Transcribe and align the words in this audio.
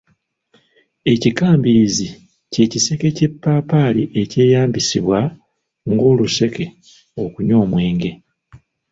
Ekikambirizi 1.13 2.07
ky’ekiseke 2.51 3.07
ky’eppaapaali 3.17 4.03
ekyeyambisibwa 4.21 5.19
ng’oluseke 5.91 6.65
okunywa 7.23 7.57
omwenge. 7.63 8.11